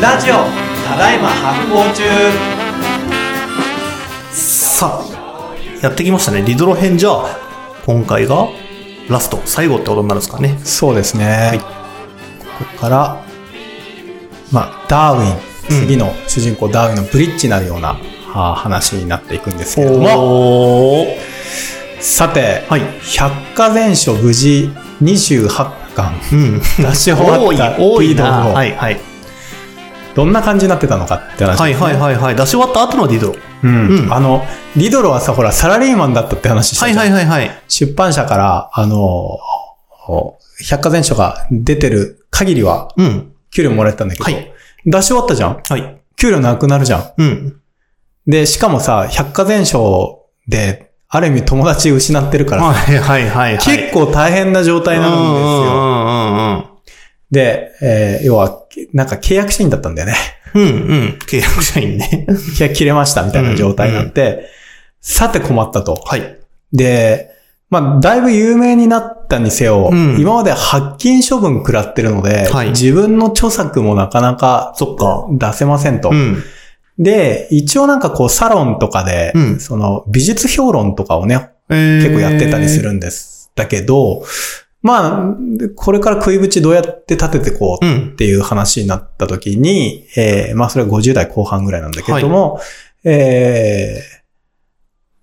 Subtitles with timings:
[0.00, 0.34] ラジオ
[0.86, 2.02] ただいま発行中
[4.30, 6.42] さあ、やってきましたね。
[6.42, 7.36] リドロ編じゃあ、
[7.84, 8.46] 今回が
[9.08, 10.56] ラスト、最後ってことになるんですかね。
[10.62, 11.58] そうですね。
[11.58, 13.24] ここから、
[14.52, 15.38] まあ、ダーウィン、
[15.68, 17.94] 次の主人公ダーウィンのブリッジになるような
[18.54, 21.06] 話になっていくんですけれども、
[21.98, 22.82] さて、はい
[23.16, 24.70] 百科全書無事
[25.02, 26.60] 28巻うん。
[26.60, 28.44] 出し終わった多い、多いリードな。
[28.44, 29.00] のはい、はい。
[30.18, 32.34] どんな感じになってたのかって話はい、はい、はい、はい。
[32.34, 33.38] 出し終わった後のリドロ。
[33.62, 34.44] うんうんあの、
[34.76, 37.62] リドロはさ、ほら、サラリーマンだったって話したはい、はい、はい、はい。
[37.68, 39.38] 出版社から、あの、
[40.68, 43.32] 百科全書が出てる限りは、うん。
[43.52, 44.52] 給料もらえてたんだけど、はい
[44.86, 46.00] 出し終わったじゃんはい。
[46.16, 47.60] 給料なくなるじゃんうん。
[48.26, 53.30] で、しかもさ、百科全書で、ある意味友達失ってるからさ、はい、はい、はい。
[53.30, 55.22] はい結構大変な状態なんですよ。
[55.22, 56.77] うん、うん、うん。
[57.30, 60.14] で、えー要は、なんか契約社員だったんだよね。
[60.54, 61.18] うん、うん。
[61.26, 62.26] 契約社員ね。
[62.28, 64.48] 契約切れましたみたいな状態になって、
[65.00, 65.94] さて困ったと。
[66.04, 66.38] はい。
[66.72, 67.30] で、
[67.70, 75.26] まあ、だいぶ有名になったにせよ、うん今まで発禁処分食らってるので、はい自分の著作もなかなかそっか。
[75.30, 76.10] 出せませんと。
[76.10, 76.42] うん。
[76.98, 82.80] で、一応なんかこうサロンとかで、うんその美術評論とかをね、結結構やってたりす。
[82.80, 83.52] るんです。
[83.54, 84.24] だけど、
[84.80, 85.34] まあ、
[85.74, 88.14] これから食いぶちどうやって立ててこううんっ。
[88.16, 92.60] ていう話になった時に、えーまあそれは50代後半ぐらいなんだけれども、
[93.04, 94.18] えー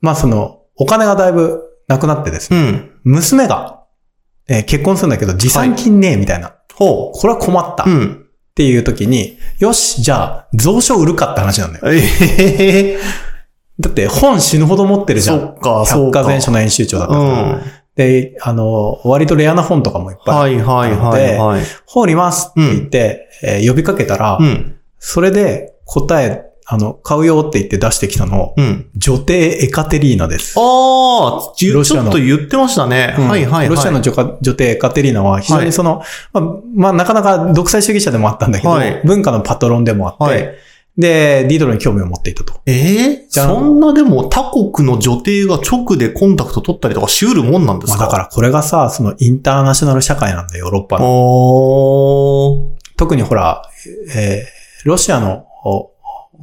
[0.02, 2.92] まあその、お金がだいぶなくなってですね、うん。
[3.04, 3.84] 娘が、
[4.48, 6.54] えー結婚するんだけど持参金ねえみたいな。
[6.74, 7.90] ほこれは困ったう。
[7.90, 8.26] うっん。
[8.56, 11.86] ていう時に、よし、じゃあ、蔵書売るかって話なんだよ。
[11.92, 11.98] え
[12.94, 13.00] え
[13.80, 15.40] だって本死ぬほど持ってるじゃん。
[15.40, 16.20] そっか、そうか。
[16.20, 17.42] 百科全書の編集長だったうから。
[17.58, 17.62] ん。
[17.96, 21.64] で、あの、割とレアな本とかもいっぱいあるはい、はい、はい、はい。
[21.86, 24.78] 本売りますって言って、えー呼びかけたら、うん。
[25.00, 28.90] それで答え、あの、買うよって言って出してきたの、うん。
[28.96, 30.56] 女帝エカテリーナです。
[30.58, 33.16] ああ、ちょっと言ってましたね。
[33.18, 33.70] うんはい、はい、はい。
[33.70, 36.04] ロシアの女帝女帝エカテリーナは非常にその、
[36.34, 36.44] まあ、
[36.76, 40.56] まあ、なかなか独裁主義者でもあったんだけど、はい文化のパトロンでもあって、はい
[40.98, 42.62] で、ディドロに興味を持っていたと。
[42.66, 52.78] ええじゃあそんなでも他国の女帝が直でコンタクト取ったりとかしうるもんなんですまあ、かだからこれがさ、そのインターナショナル社会なんだよ、ヨーロッパの。
[52.98, 53.62] 特にほら、
[54.16, 55.92] えーロシアのお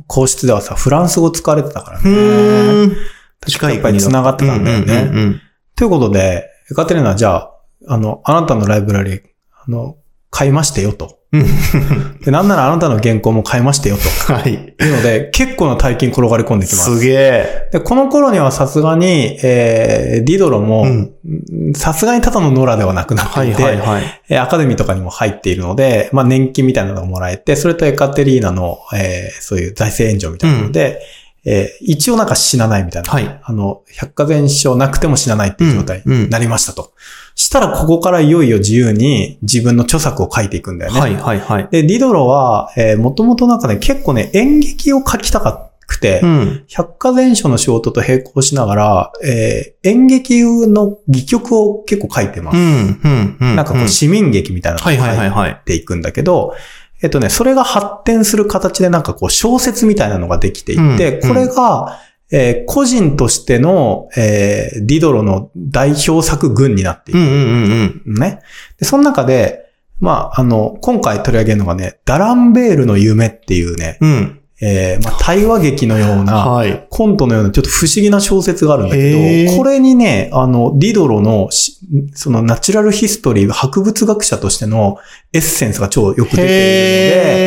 [0.08, 2.96] 皇室ではさ、フランス語使われてたからうね。
[3.40, 5.40] 確かやっぱり繋がってたんだよね。
[5.76, 7.52] ということで、エカテリーナはじゃあ、
[7.86, 9.22] あの、あなたのライブラリー、
[9.64, 9.96] あの、
[10.30, 11.20] 買いましてよと。
[11.32, 12.18] うん。
[12.20, 14.32] で、なんならあなたの原稿も買いましてよと。
[14.34, 14.52] はい。
[14.52, 16.98] いうので、結構な大金転がり込んできます。
[16.98, 17.68] すげえ。
[17.72, 24.02] で、この頃にはさすがに、えー、ディドロもうん、さすがにただのノラではなくなってはいいて、はいはい。
[24.28, 31.00] えーアカデミーとかにも入っているので、まあ年金みたいなのがもらえて、それとエカテリーナの、えーそういう財政援助みたいなので、
[31.44, 33.10] えー一応なんか死なないみたいな。
[33.10, 36.92] はいあの、百科全書なくても死なないっていう状態うんうんになりましたと。
[37.34, 41.00] したらここからいよいよ自由に自分の著作を書いていくんだよね。
[41.00, 41.68] はいはいはい。
[41.70, 46.64] で、ディドロは、えー、もともとなんかね、結構ね、演劇を書きたかくて、うん。
[46.68, 52.56] 百科全書の仕事と並行しながら、えー演劇の戯曲を結構書いてます。
[52.56, 53.00] うん。
[53.02, 53.36] うん。
[53.40, 53.56] うん。
[53.56, 55.50] なんかこう市民劇みたいなのを書はい。
[55.50, 56.54] いていくんだけど、
[57.02, 61.98] えっとね、それが発展する形でなんかこう小説みたいなのができていって、うんこれが、
[62.32, 68.14] えー個人としての、えーディドロの代表作群になっていくうんうんうんうん。
[68.14, 68.40] ね。
[68.78, 69.66] で、その中で、
[70.00, 74.38] まあ、あの、今回取り上げるのがね、ダランベールの夢っていうね、うん。
[74.64, 76.86] えーまあ、対話劇のような、はい。
[76.88, 81.78] コントのようなちょっと不思議な小説があるんだへけど、ーこれにね、あの、ディドロのし、
[82.14, 84.98] そのナチュラルヒストリー、博物学者としての
[85.32, 86.48] エッセンスが超よく出ているので、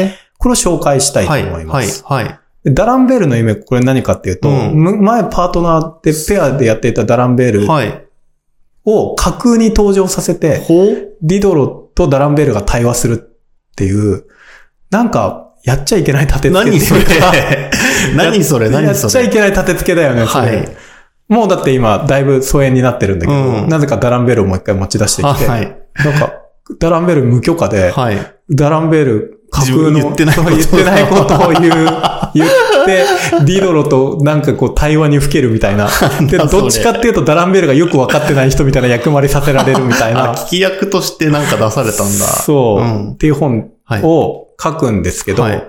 [0.07, 1.23] へこれを紹介したー。
[1.23, 2.03] いとはいはい思います。
[2.05, 2.39] はい。
[2.65, 4.73] でダランベールの夢、これ何かっていうと、うん。
[4.73, 8.05] む前パートナーでペアでやっていたダランベールはい。
[8.83, 11.15] を架空に登場させて、ほう。
[11.21, 13.35] ディドロとダランベールが対話するっ
[13.75, 14.25] ていう、
[14.89, 17.31] なんか、やっちゃいけない立て付け何それっていうか
[18.15, 18.69] 何それ？
[18.69, 19.11] やっ何それ？
[19.11, 20.47] ちゃいけない立て付けだよね、それ。
[20.47, 20.67] はい。
[21.27, 23.69] もうだって今、だいぶ疎遠になってるんだけど、うん。
[23.69, 25.77] なぜかダランベールをもう一回持ち出してきて、はい。
[26.03, 26.33] なんか、
[26.79, 28.17] ダランベール無許可で、はい。
[28.51, 31.85] ダランベール自分言ってないこと言ってないことを言う、
[32.33, 32.49] 言っ
[32.85, 33.05] て、
[33.45, 35.89] ディドロとなんかこう対話に吹けるみたいな。
[36.29, 40.33] で、どっちかっていうとダランベールがよくわかってない人みたいな役割させられるみたいあ、な。
[40.33, 42.25] 聞き役としてなんか出されたんだ。
[42.25, 44.01] そう、うんっていう本はい。
[44.03, 45.63] を書くんですけど、はい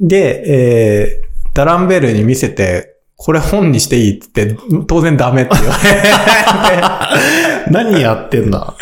[0.00, 2.89] で、えー、ダランベールに見せて、
[3.22, 5.76] これ本にしていいって言って、当然ダメって言わ
[7.70, 8.74] 何やってんだ？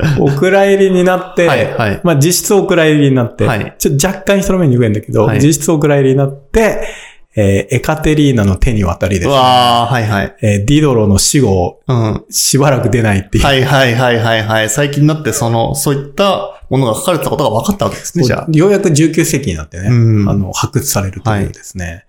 [0.00, 6.88] れて、お蔵入りになって、はいはいまあ実質お蔵入りになって、はいちょっと若干人の目に言えんだけど、はい実質お蔵入りになって、
[7.36, 10.36] えーエカテリーナの手に渡りですわー、はいはい。
[10.40, 12.24] えーディドロの死後、うん。
[12.30, 13.44] しばらく出ないっていう。
[13.44, 14.70] はいはいはいはいはい。
[14.70, 18.46] 最近になってその、そういったものが書かれてたことが分かったわけですね、じゃあ。
[18.50, 22.04] ようやく19世紀になってね、うんあの、発掘されるというですね、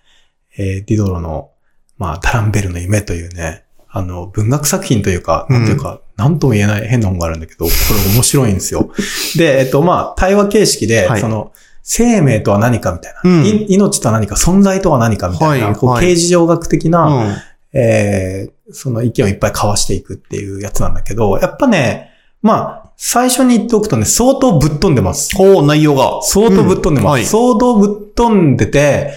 [0.57, 1.49] えーディドロの、
[1.97, 8.91] まあ、ダランベルの夢というね、あの、文学作品というか、なんていうか、なんとも言えない変な本があるんだけど、これ面白いんですよ。
[9.37, 11.51] で、えっと、まあ、対話形式で、はいその、
[11.83, 17.35] 生命とは何かみたいな、うんい命とは何か、存在とは何かみたいな、こうはいはい形事上学的な、うん。
[17.73, 22.11] えーその意見をいっぱい交わしていくっていうやつなんだけど、やっぱね、
[22.41, 25.35] まあ、最初に言っておくとね、相当ぶっ飛んでます。
[25.35, 26.21] ほう、内容が。
[26.23, 27.05] 相当ぶっ飛んでます。
[27.05, 29.13] うんはい相当ぶっ飛んでて、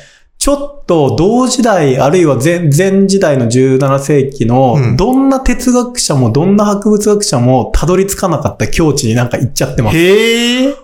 [0.47, 9.97] ちょっと同時代、あるいは前前時代の17世紀うの、んどんな哲学者もどんな博物学者もたどり着かなかった境地になんか行っちゃってます。
[9.97, 10.77] へー。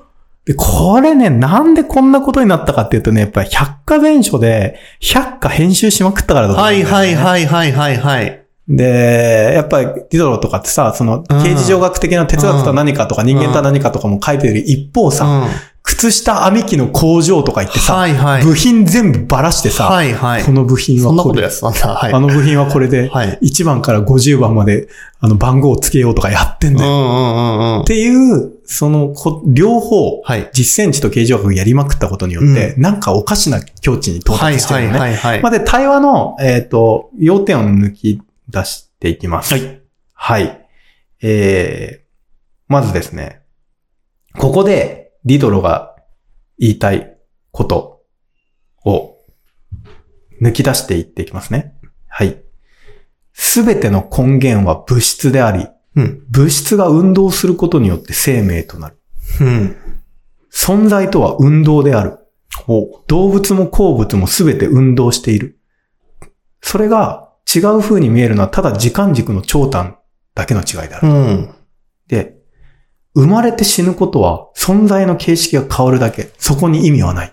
[0.47, 8.45] で、これね、なんでこんなことになったかっていうとね、やっぱり百科全書で、百科編集しまくったからだと思うんはいだよねはいはいはいはいはい。
[8.67, 15.72] で、やっぱりディドロとかってさ、その、刑事上学的な哲学とは何かとか人間とは何かとかも書いてる一方さ、うん。
[15.83, 18.45] 靴下編み機の工場とか行ってさ、はいはい。
[18.45, 20.45] 部品全部ばらしてさ、はいはい。
[20.45, 21.95] この部品そんなはことれこやってたんだ。
[21.95, 22.13] はい。
[22.13, 23.39] あの部品はこれで、はい。
[23.43, 24.89] 1番から50番まで、
[25.19, 26.91] あの番号をつけようとかやってんだよ。
[26.91, 27.85] うんうんうんうんっ。
[27.85, 30.51] ていう、そのこ、両方、はい。
[30.53, 34.99] 実践値と形状学やりまくったことによって、なんかおかしな境地に到はいはい達してるよね。
[35.01, 35.43] はいはい。
[35.43, 39.55] まあ、で、対話の、えっ、と、要点を抜き出していきます。
[39.55, 39.81] はい。
[40.15, 40.69] はい。
[41.23, 42.03] えー、
[42.69, 43.41] まずですね、
[44.39, 45.97] ここでディドロが
[46.59, 47.17] 言いたい
[47.51, 48.03] こと
[48.85, 49.17] を
[50.41, 51.75] 抜き出していっていきますね。
[52.09, 52.43] はい。
[53.33, 56.25] すべての根源は物質であり、うん。
[56.31, 58.99] 物質が運動することによって生命となる。
[59.41, 59.77] うん。
[60.53, 62.19] 存在とは運動である。
[62.55, 65.59] ほ動物も鉱物もすべて運動している。
[66.61, 69.99] それが違う風に見えるのはただ時間軸の長短
[70.35, 71.03] だけの違いであう。
[71.03, 71.09] る。
[71.09, 71.55] うん。
[73.15, 76.31] で、生まれて死ぬことは存在の形式が変わるだけ。
[76.39, 77.33] そこに意味はない。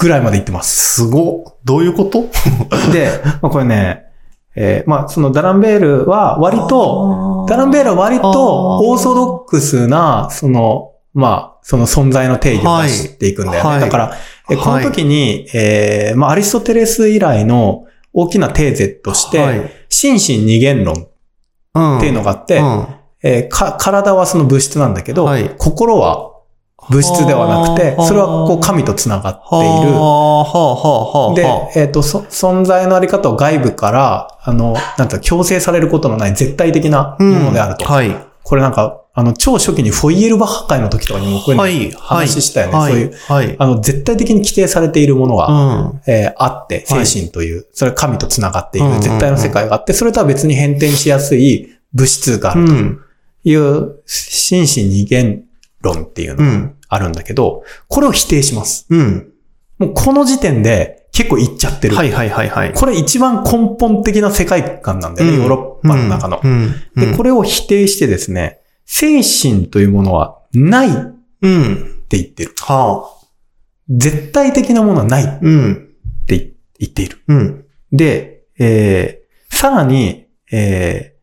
[0.00, 1.02] ぐらいまで言ってます。
[1.02, 1.54] すごっ。
[1.64, 2.24] どういうこと？
[2.92, 3.10] で、
[3.42, 4.04] まあこれね、
[4.54, 13.70] えーまあそのダランベールは割と、ダランベールは割とオーソドックスな、その、まあ、その存在の定義を出していくんだよね。
[13.70, 14.16] はいだから、
[14.50, 19.70] えこの時に、えーまあアリストテレス以来の大きなテーゼとして、はい。
[19.88, 21.08] 心身二元論っ
[21.74, 22.00] うん。
[22.00, 22.86] ていうのがあって、うん
[23.24, 26.30] えーか、体はその物質なんだけど、はい心は
[26.90, 29.94] 物質ではなくては、あそれはこう神と繋がっている。
[31.74, 37.86] で、えっ、と、そ、存在のあり方を外部から、あの、なんていうか強制されることのない絶対的なものであると。
[37.86, 38.14] はい。
[38.42, 41.96] これなんか、あの、超初期にフォイエルバッハ会の時とかにもこういう。
[41.96, 42.72] 話したよね。
[42.74, 42.92] はい。
[42.92, 43.56] そういう、はい。
[43.58, 46.00] あの、絶対的に規定されているものが、うん。
[46.06, 53.03] えーあって、精はい神という、それは神と繋がっていうんうんうんる絶対の世界があって、それとは別に変転しやすい物質があるとうん。
[53.44, 55.44] いう、心身二元
[55.80, 56.74] 論っていうのがうん。
[56.88, 58.86] あるんだけど、これを否定します。
[58.90, 59.32] うん。
[59.78, 61.96] もうこの時点で結構いっちゃってる。
[61.96, 62.72] はいはいはいはい。
[62.72, 66.40] これ一番根本的な世界観なんだよね、ヨーロッパの中の。
[66.42, 66.74] うん。
[66.96, 71.94] うんで、これを否定してですね、精神というものはないってうん。
[72.10, 72.54] 言ってる。
[72.60, 73.26] はあ。
[73.88, 75.90] 絶対的なものはないってうん。
[76.26, 77.18] 言っている。
[77.28, 77.64] うん。
[77.92, 81.13] で、えー、さらに、えー、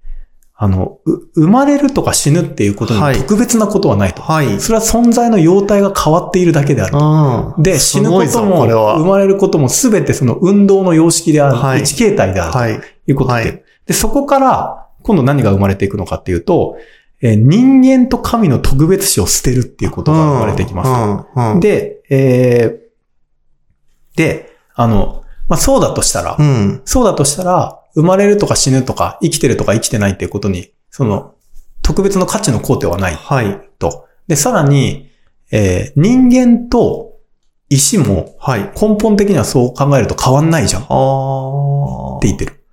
[0.64, 4.22] あの、う生まれるとか死ぬっていうことにはい特別なことはないと。
[4.22, 4.60] はい。
[4.60, 6.96] それは存在の様態が変わっているだけである。
[6.96, 7.64] うん。
[7.64, 11.56] で、死ぬことも、生まれることもすべてその運動の様式である。
[11.56, 12.52] はい一形態である。
[12.52, 12.80] はい。
[12.80, 16.78] ということで、はいで、そこから、今度何が生まれていくのかっていうと、
[17.24, 21.42] えー人間と神の特別視を捨てるっていうことが生まれていきますと。
[21.42, 21.54] うん。
[21.54, 21.60] うん。
[21.60, 26.82] で、えーで、あの、まあ、そうだとしたら、うん。
[26.86, 31.36] そうだとしたら、生まれるとか死ぬとか、生きてるとか生きてないっていうことに、その、
[31.82, 33.60] 特別の価値の肯定はないはい。
[33.80, 34.08] と。
[34.28, 35.10] で、さらに、
[35.52, 37.12] えー人間と
[37.72, 38.72] 石もはい。
[38.80, 42.20] 根本的にはそう考えると変わんないじゃんってああ。
[42.22, 42.64] 言ってる。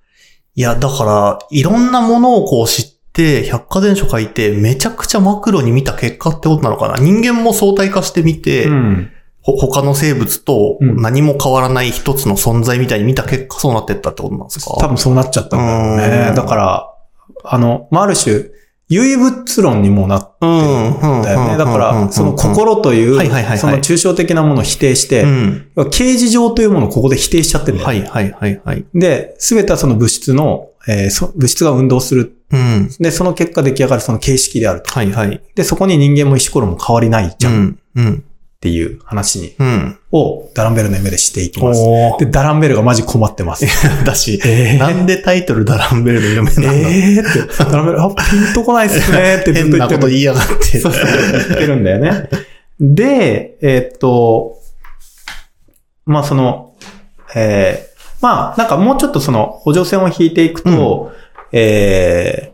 [0.55, 6.97] いや、だから、いろんなものをこう知って、百科全書書いて、めちゃくちゃマクロに見た結果ってことなのかな。
[6.97, 9.11] 人間も相対化してみて、うん。
[9.51, 14.75] ほ他の生物とうん何も変わらない一つの存在みたいに見た結果そうなってったってことなんですか？
[14.79, 16.31] 多分そうなっちゃったんだろううね。
[16.31, 16.93] んだから、
[17.43, 18.45] あの、まあ、ある種、
[18.91, 20.99] 唯物論にもなってうん。
[20.99, 21.57] るんだよね。
[21.57, 23.17] だから、その心という
[23.57, 25.71] その抽象的なものを否定してう、ん。
[25.91, 28.09] 形事上というものをここで否定しちゃってるんだよね。
[28.09, 28.85] はいはいはいはい。
[28.95, 32.33] で、すべてはその物質の、えーそ物質が運動する。
[32.51, 32.89] うん。
[32.99, 34.91] で、その結果出来上がるその形式であると。
[34.91, 35.39] はいはい。
[35.53, 38.05] で、そこに人間も石ころも変わりないじゃんっうん。
[38.05, 38.23] うん。
[38.61, 39.97] ていう話に、うん。
[40.11, 41.81] をダランベルの夢でしていきます。
[42.19, 43.65] で、ダランベルがマジ困ってます。
[44.05, 49.99] だし、えーなんでタイトルダランベルの夢なんだえーって、ダランベル、あ、ピンとこないっすねってずっと変な言ってる。
[49.99, 50.79] こと言いやがって。
[50.79, 52.29] そうそう言ってるんだよね。
[52.81, 54.57] で、えーっと、
[56.05, 56.73] まあその、
[57.35, 57.89] えー
[58.21, 61.13] まあなんかもうちょっとその補助線を引いていくと、
[61.53, 62.48] えー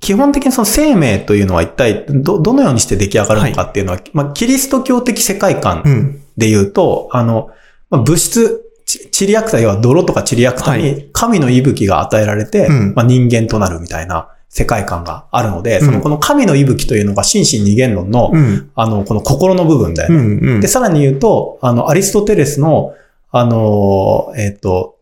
[0.00, 6.22] 基本的にその生命というのは一体ど、どのようにして出来上がるのかっていうのは、まあキリスト教的世界観うん。
[6.38, 7.50] で言うと、あの、
[7.90, 18.70] まあ、物質、ちチリアクタ要は泥とかチリアクタはに神の息吹が与えられて、うんまあ、人間となるみたいな世界観があるので、うんそのこの神の息吹というのが心身二元論の、うん。
[18.74, 20.16] あの、この心の部分だよね。
[20.16, 20.54] うん。
[20.54, 20.68] うんで、。
[20.68, 22.94] さらに言うと、あの、アリストテレスの、
[23.30, 24.96] あの、えっ、と、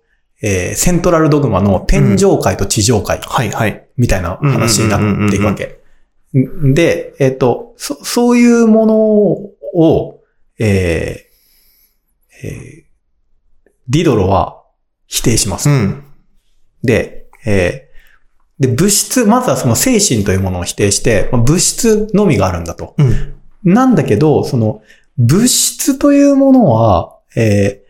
[0.46, 3.88] えーセントラルドグマの天上界と地上界はいはい。
[3.96, 5.80] みたいな話になっていくわけ。
[6.32, 10.20] で、えっ、と、そ、そういうものを、
[10.60, 12.86] えーえー
[13.88, 14.64] ディドロは
[15.06, 15.70] 否定します。
[15.70, 16.04] うん。
[16.82, 22.94] で、えーで、物質、まずはその精神というものを否定して、まあ物質のみがあるんだと。
[22.98, 23.34] うん。
[23.64, 24.82] なんだけど、その、
[25.18, 27.85] 物質というものは、えー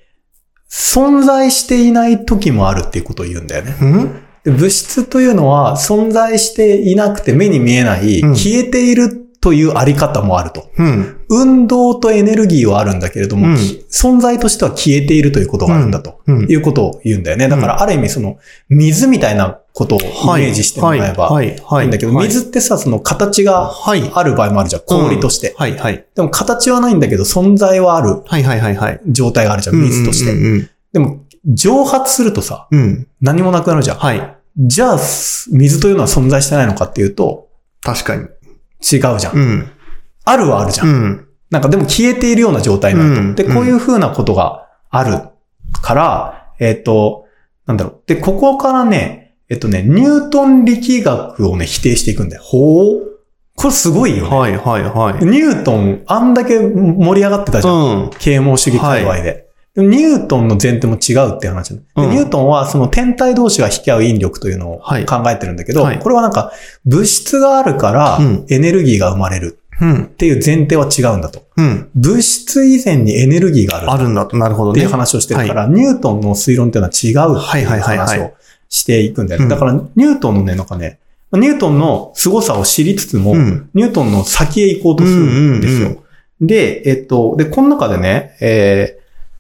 [0.71, 3.77] 存在していない時もあるっていうことを言うんだよね。
[3.81, 4.23] うん？
[4.45, 10.71] で物質というのは存在していなくて目に見えない、うん消えているというあり方もあると。
[10.77, 11.21] うん。
[11.29, 16.21] 運動とエネルギーはあるんだけれども、うんき存在としては消えているということがあるんだと。
[16.27, 16.51] うん。
[16.51, 17.49] いうことを言うんだよね。
[17.49, 21.61] だから、ある意味その、水みたいなことをイメージしてもらえばはいい。
[21.61, 21.85] はい。
[21.85, 24.11] いんだけど、はい水ってさ、その形がはい。
[24.15, 24.83] ある場合もあるじゃん。
[24.87, 25.55] 氷として。
[25.59, 26.07] はいはい。
[26.15, 29.01] でも形はないんだけど、存在はあるはいはいはいはい。
[29.07, 29.77] 状態があるじゃん。
[29.77, 30.71] 水として。
[30.95, 32.81] でも、蒸発するとさ、うん。
[32.81, 33.09] うん。
[33.21, 33.99] 何もなくなるじゃん。
[33.99, 34.37] はい。
[34.57, 37.51] じゃあ、す水というのは存在してないのかっていうと、
[37.83, 38.23] 確かに。
[38.23, 38.31] 違う
[38.81, 39.37] じゃん。
[39.37, 39.71] うん。
[40.25, 40.87] あるはあるじゃん。
[40.87, 41.29] うん。
[41.51, 43.21] なんかでも消えているような状態になると。
[43.21, 45.21] うんで、こういう風なことがある
[45.83, 47.27] から、えっ、と、
[47.67, 48.03] なんだろう。
[48.07, 52.43] で、ここからね、えっとね、ニュートン力学をね、否定していくんだよ。
[52.43, 53.17] ほう
[53.55, 54.37] これすごいよね。
[54.37, 55.25] はいはいはい。
[55.25, 57.75] ニュートン、あんだけ盛り上がってたじゃん。
[57.75, 58.11] うん。
[58.19, 59.47] 啓蒙主義界隈で。
[59.75, 66.51] でもニュートンの前提も違うって話、でうんニュートンはその天体同士が引き合う引力というのをはい考えてるんだけど、はいこれはなんか
[66.87, 70.05] 物質があるからうんエネルギーが生まれるうん。
[70.05, 71.43] っていう前提は違うんだと。
[71.57, 71.91] うん。
[71.95, 74.37] 物質以前にエネルギーがあるあるんだと。
[74.39, 74.79] なるほどね。
[74.79, 78.33] っていう話をしてるから、ニュートンの推論っていうのは違うっていうはいはいはいはい話を
[78.69, 79.45] していくんだよね。
[79.45, 80.99] うんだから、ニュートンのね、なんかね、
[81.33, 85.25] ニュートンの凄さを知りつつも、うんニュートンの先へ行こうとする
[85.59, 85.89] んですよ。
[85.89, 85.99] うん
[86.41, 88.99] で、えっと、で、この中でね、え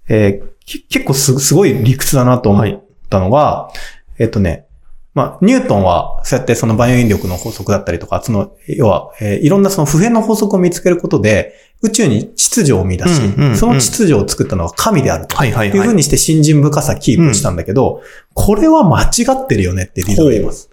[0.08, 3.70] ーえーき結構すすごい理屈だなと思ったのが、
[4.18, 4.66] えっとね、
[5.14, 15.36] まあ、ニュートンは、そうやってその万有引力の法則だったりとか、その、要は、えーいろんなその普遍の法則を見つけることで、宇宙に秩序を生み出し、うんうんうんその秩序を作ったのは神であると。
[15.36, 15.78] はいはいはい。
[15.78, 18.02] いうふうにして信心深さキープしたんだけど、
[18.34, 19.06] これは間違
[19.44, 20.70] ってるよねってリードが言います。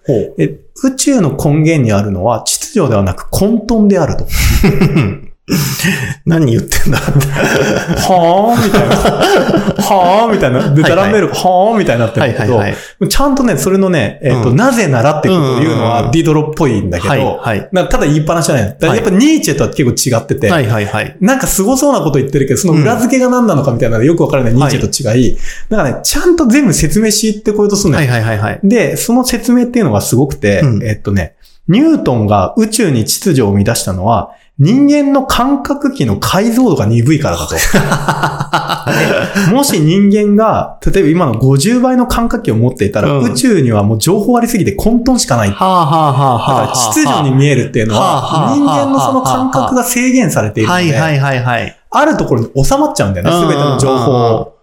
[0.82, 4.26] 宇宙の根源にあるのは秩序ではなく混沌であると。
[6.24, 6.98] 何言ってんだ？
[6.98, 8.96] はぁみたいな。
[8.96, 10.74] はぁみたいな。
[10.74, 13.08] で、ダラメール、はぁみたいになってるんだけど、はいはいはい。
[13.10, 17.16] ちゃんとね、それのね、えっ、と、うんなぜならってことを言うのうんうんうんはディドロっぽいんだけど、は
[17.54, 17.68] いはい。
[17.88, 21.16] ただ言いっぱなしじゃないやっぱニーチェとは結構違ってて、はいはいはい。
[21.20, 25.36] なんか凄そうなこと言ってるけど、その裏付けが何なのかみたいなのがよくわからないニーチェと違い、
[25.68, 28.10] なんかね、ちゃんと全部説明しってこようとするのよ。
[28.10, 28.60] はいはいはいはい。
[28.64, 31.34] で、その説明っていうのがすごくて、うんえっとね、
[31.68, 37.56] ニュートンが宇宙に秩序を生み出したのは、人間の感覚器の解像度が鈍いからだと。
[37.56, 37.60] で
[39.52, 45.50] もし人間が、例えば今の50倍の感覚器を持っていたら、うん宇宙にはもう情報ありすぎて混沌しかない。
[45.50, 46.72] だはあはあはあはからあ。
[46.72, 51.76] 秩序に見えるっていうのは人間のその感覚が制限されているので。
[51.96, 54.53] あるところに収まっちゃうんだよね、すべての情報を。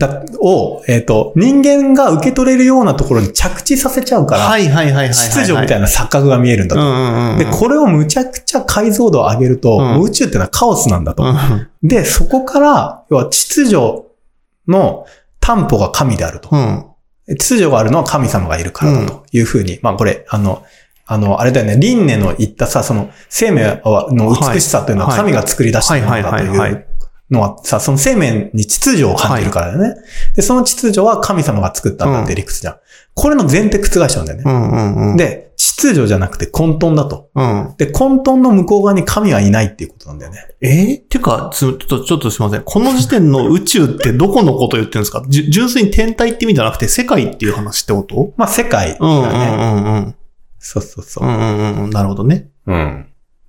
[0.00, 5.10] だを、えっ、と、人間が受け取れるようなところに着地させちゃうから、はいはいはい。
[5.10, 5.80] 秩序みたいな。
[5.80, 6.80] な錯覚が見えるんだと。
[6.80, 7.38] うんうんうん。
[7.38, 11.22] で、これをむちゃくちゃ解像度を上げると、うん宇宙ってのはカオスなんだと。
[11.22, 13.76] うんで、そこから、要は秩序
[14.68, 15.06] の
[15.38, 16.48] 担保が神であると。
[16.50, 16.86] うん。
[17.28, 20.64] 秩序があるのは神様がいるからだというふうに、まあこれ、あの、
[21.04, 26.86] あの、あれだよね、輪廻の言ったさ、その生命の美しさというのははい神が作り出したものだという
[27.30, 30.00] のはさ、その生命に秩序を感じるからだよね。
[30.34, 32.76] で、その秩序は神様が作ったんだって理屈じゃん。
[33.14, 34.44] これの前提覆しちゃうんだよね。
[34.46, 35.16] うんうんうん。
[35.16, 37.30] で、秩序じゃなくて混沌だと。
[37.34, 37.74] うん。
[37.76, 40.38] で、混沌の向こう側に神はいないっていうことなんだよね。
[40.60, 41.02] え？
[41.06, 42.62] ー、てか、つちょっと、ちょっとすいません。
[42.64, 45.22] この時点の宇宙ってどこのこと言ってるんですか？
[45.28, 48.32] 純粋に天体って意味じゃなくて世界っていう話ってこと？
[48.36, 49.28] まあ、世界だうんうんね。
[49.28, 50.14] うんうん。
[50.58, 51.30] そうそうそうう。
[51.30, 51.90] んうんうん。
[51.90, 52.48] なるほどね。
[52.66, 53.06] うん。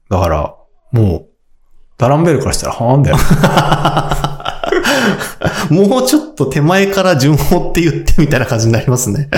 [0.10, 0.56] だから、
[0.92, 1.28] もう、
[2.02, 3.18] ダランベルからしたら、はーんだよ。
[5.70, 9.30] もうちょっと手前から順法って言ってみたいな感じになりますね。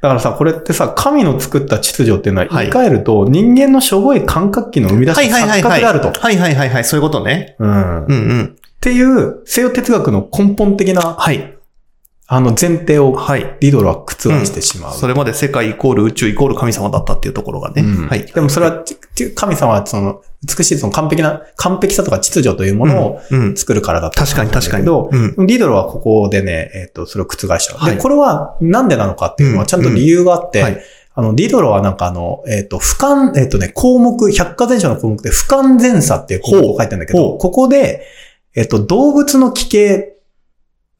[0.00, 6.10] だからさ、これってさ、神の作った秩序っていうのは、はい言い換えると、人間のしょぼい感覚器の生み出した錯覚であると。
[6.10, 6.84] はいはいはいはい。
[6.84, 7.54] そういうことね。
[7.60, 7.70] うん。
[7.70, 8.56] っうんうん。
[8.80, 11.54] ていう、西洋哲学の根本的な、はい。
[12.34, 13.58] あの前提を、はい。
[13.60, 14.14] リドルは覆
[14.46, 14.94] してしまう。
[14.94, 17.82] それまで世界イコール宇宙イコール神様だったっていうところがね。
[17.82, 18.24] うんはい。
[18.24, 18.82] でもそれは、
[19.34, 23.56] 神様はその、美しいその完璧な、完璧さとか秩序というものをうん、うん。
[23.58, 24.88] 作るからだった確かに確かに。
[24.88, 25.46] うん。
[25.46, 27.76] リドルはここでね、えっ、と、それを覆しちゃう。
[27.76, 30.82] はいで、これはなんでなのかっていうのうんはちゃんと理由があって、はい。
[31.14, 38.06] あの、リドロはなんかあの、えっ、と、不完、えっ、とね、項目、百科全書の項目で不完全さっていう項目を書いてるんだけど、ここで、
[38.56, 40.14] えっ、と、動物の奇形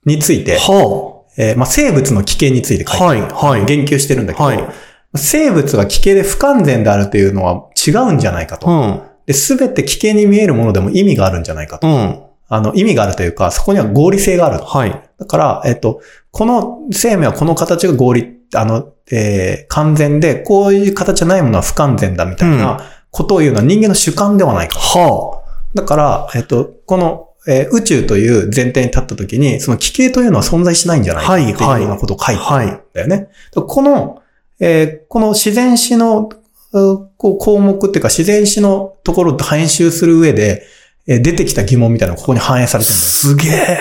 [0.04, 3.04] について、はえーまあ、生物の奇形について書いてる。
[3.04, 4.68] はいはい言及してるんだけど、はい
[5.14, 8.68] 生物が奇形で不完全であるというのは違うんじゃないかと。
[8.68, 8.72] あ。
[8.72, 9.02] うん。
[9.26, 11.86] で、すべて奇形に見えるものでも意味があるんじゃないかと。
[11.86, 12.22] うん。
[12.48, 14.64] あの、意味があるというか、そこには合理性があると。
[14.64, 15.02] はい。
[15.18, 24.78] だから、えっと、この生命はこの形が合理、あの、えー完全で、こういう形じゃないものは不完全だみたいなことを言うのは人間の主観ではないか。
[24.78, 25.42] は
[25.74, 33.28] だから、えっと、この、えー宇宙という前提に立った時に、その奇形というのは存在しないんじゃないかっていうはいようなことを書いてるんだよね。
[33.54, 34.22] この、
[34.60, 36.28] えーこの自然史の、
[36.74, 40.64] うこう項目っていうか自然史のところと編集する上で、
[41.06, 43.08] えー出てきた疑問みたいなのがここに反映されてるんだよ。
[43.10, 43.78] すげえ。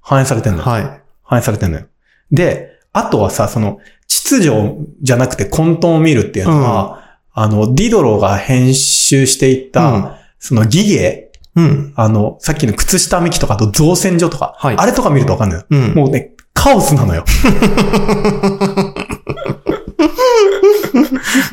[0.00, 0.70] 反映されてるんだよ。
[0.70, 1.02] はい。
[1.22, 1.86] 反映されてるのよ。
[2.30, 4.52] で、あとはさ、その、秩序
[5.00, 10.12] じゃなくて混沌を見るっていうのは、あの、ディドロが編集していった、うん
[10.44, 11.92] そのギゲ、うん。
[11.96, 15.66] あの、さっきの靴下幹とかあと造船所とか、はいあれとか見るとわかんないよ。
[15.70, 15.94] うん。
[15.94, 17.24] もうね、カオスなのよ。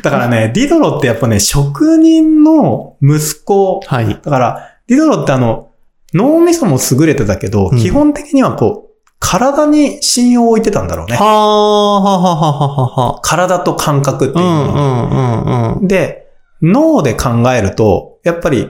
[0.02, 4.08] だからね、ディドロってやっぱね、職人の息子、はい。
[4.08, 5.70] だから、ディドロってあの、
[6.14, 11.16] 脳みそも優れてたけど、うん基本的にはこう、体に信用を置いてたんだろうね。
[11.18, 14.74] はあ、ははははは体と感覚っていううもんうの。
[14.74, 15.88] んうんうん。
[15.88, 16.28] で、
[16.62, 18.70] 脳で考えると、やっぱり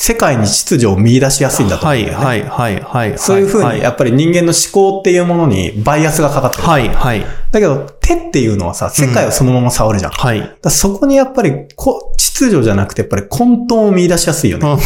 [0.00, 2.24] 世界に秩序を見出しやすいんだと思はいうんだよね。
[2.24, 3.18] はいはいはい。
[3.18, 6.62] そういうふうはいに、やっぱり人間の思考っていうものにバイアスがかかってる。
[6.62, 7.26] はいはい。
[7.50, 10.12] だけど、手っていうのはさ、世界をそのまま触るじゃん。
[10.12, 10.58] だかはい。
[10.62, 14.64] らそこにやっぱりこ、秩序じゃなくて、やっぱり混沌を見出しやすいよね。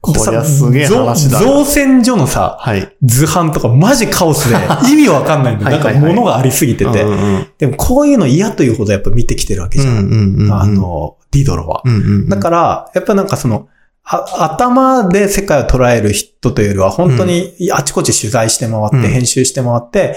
[0.00, 1.46] こりゃすげえ話だな。
[1.46, 2.94] 造造船所のさ、はい。
[3.02, 4.56] 図版とかマジカオスで
[4.92, 5.70] 意味わかんないんだよ。
[5.70, 7.02] なんか物がありすぎてて。
[7.02, 9.94] うんうんでもこういうの嫌というほどやっぱ見てきてるわけじゃん。
[9.94, 10.04] うん
[10.38, 10.52] うんうん。
[10.52, 11.80] あ、の、ディドロは。
[11.84, 12.28] うんうん。
[12.28, 13.73] だから、やっぱなんかその、あ
[14.06, 19.02] 頭で世界を捉える人というよりは、本当にあちこち取材して回って、うん。
[19.02, 20.14] 編集して回って、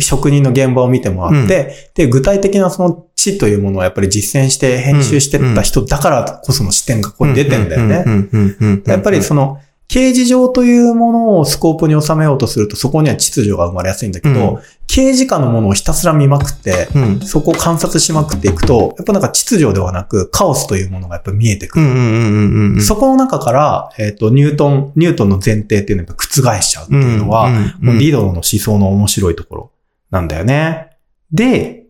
[0.00, 8.02] 職人の現場を見て回って、で、具体的なその知というものをやっぱり実践して編集してった人だからこその視点がここに出てんだよね。
[8.06, 8.12] うん。
[8.12, 8.28] うん。
[8.32, 8.56] うん。
[8.60, 8.82] うん。
[8.86, 17.20] やっぱりその、刑事上というものをスコープに収めようとすると、そこには秩序が生まれやすいんだけど、うん刑事下のものをひたすら見まくって、うん。
[17.20, 22.80] そこを観察しまくっていくと、やっぱなんか秩序ではなく、カオスというものがやっぱ見えてくる。
[22.80, 29.72] そこの中から、えっ、と、ニュートン、ニュートンの前提っていうのをやっぱ覆しちゃうっていうのは、もうリードの思想の面白いところ
[30.10, 30.96] なんだよね。
[31.30, 31.84] で、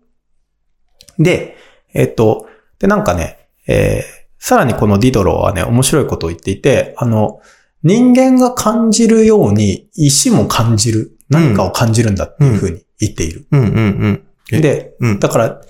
[1.21, 1.57] で、
[1.95, 2.49] えっ、と、
[2.81, 7.41] で、なんかね、えーさらにこのディドロはね、面白いことを言っていて、あの、
[7.83, 13.47] 人間が感じるように石も感じる、何かを感じるんだっていうふうに言っている。
[13.53, 13.71] うんうんう
[14.09, 14.23] ん。
[14.53, 14.61] え？
[14.61, 15.19] で、うん。
[15.21, 15.61] だから、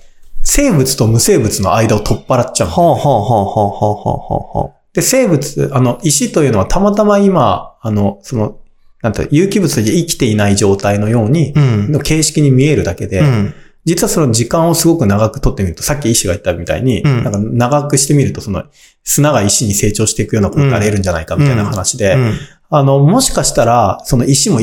[0.41, 2.73] 生物と無生物の間を取っ払っちゃうの。
[2.73, 4.79] はあはあはあはあはあはあはあ。
[4.93, 8.59] で、生物、あの、石というのはたまたま今、あの、その、
[9.03, 11.91] なんて、有機物で生きていない状態のように、うん。
[11.91, 13.53] の形式に見えるだけで、うん。
[13.85, 18.63] 実はその時間をすごく長く取ってみると、さっき石が言ったみたいに、うんなんか長くしてみると、その
[19.09, 22.33] 砂が石に成長していくようなことがあり得るんじゃないかみたいな話で、うん
[22.71, 24.59] あの、もしかしたら、その石も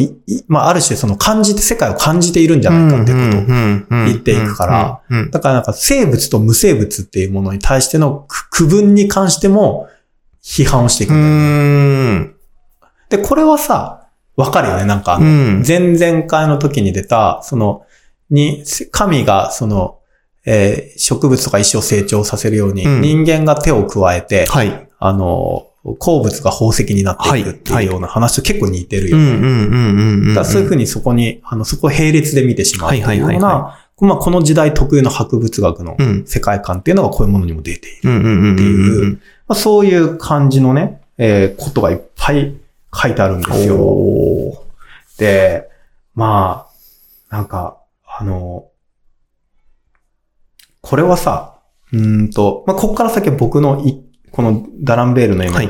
[0.47, 3.47] まあ、ある種その感じて、世界を感じているんじゃないかっていうこ
[3.89, 9.89] とを言っていくから、だからなんか生物と無生物っていうものに対しての区区分に関しても
[10.41, 12.19] 批判をしていくうんだよね。
[12.21, 12.37] ん。
[13.09, 14.07] で、これはさ、
[14.37, 14.85] わかるよね。
[14.85, 15.19] なんか。
[15.19, 17.83] 前々回の時に出た、その、
[18.31, 19.99] に、神がその、
[20.47, 24.89] えー植物とか石を成長させるように、うん人間が手を加えて、はい。
[24.99, 25.67] あの、
[25.99, 29.23] 鉱物が宝石になっていくっていうような話と結構似てるよね。
[29.25, 30.29] うんうんうんうんうん。
[30.29, 36.25] だからそういうふうにそこに、あの、そこを並列で見てしまうっていうようはいはいはいなまあ、この時代特有の博物学のうん。
[36.27, 38.11] 世界観っていうのがこういうものにも出ている。
[38.11, 38.55] うんうんうんうん。
[38.55, 42.55] っていうまあ、そういう感じのね、えーことがいっぱい
[42.95, 44.65] 書いてあるんですよ。
[45.19, 45.69] で、
[46.15, 46.67] ま
[47.31, 48.67] あ、なんか、あの、
[50.87, 51.59] これはさ、
[51.93, 55.69] うーんと、まあ、ここから先は僕のい、このダランベールの絵はい。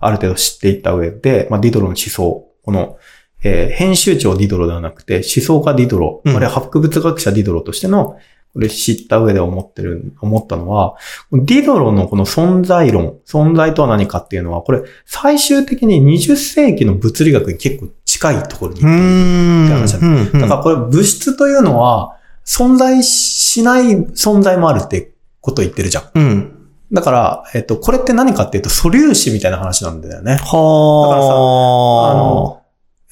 [0.00, 2.98] ある程度知っていった上で、まあ、ディドロの思想、この、
[3.44, 6.36] えー編集長ディドロではなくて、思想家ディドロ、うん。
[6.36, 8.18] あれは博物学者ディドロとしての、
[8.52, 10.96] これ知った上で思ってる、思ったのは、
[11.30, 19.64] ディドロのこの存在論、存在とは何かっていうのは、これ最終的に20世紀の物理学に結構近いところにうーん。
[19.66, 19.92] って話
[20.32, 22.16] だだからこれ物質というのは
[22.48, 26.10] 存在しない存在もあるってことを言ってるじゃん。
[26.14, 26.68] うん。
[26.90, 30.36] だから、えっと、これって何かっていうと素粒子みたいな話なんだよね。
[30.36, 32.12] はあ。
[32.12, 32.62] あの、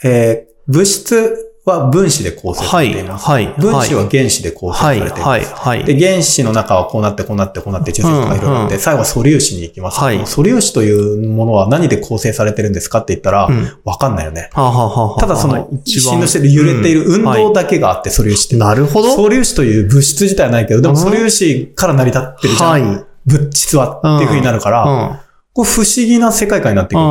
[0.03, 3.27] えー物質は分子で構成されています。
[3.27, 5.23] はいはい分子は原子で構成さはい、れています。
[5.25, 5.85] はい、はい。
[5.85, 9.99] で、原子の中はこうなって、こうなって、こうなって、重力とかいろいろあって、うん最後は素粒子に行きます。
[9.99, 14.51] はい素粒子というものは何で構成されてるんですかって言ったら、うんわかんないよね。
[14.53, 18.57] ただその、振動してる揺れている運動うんだけがあって、素粒子って。
[18.57, 19.11] なるほど。
[19.15, 22.71] 素粒子という物質自体はないけど、でも素粒子から成り立ってるじゃん。
[22.71, 22.83] はい。
[22.83, 23.05] うん。
[23.27, 25.19] 物質はっていう風になるから、うん。
[25.53, 27.05] こう不思議な世界観になってくる。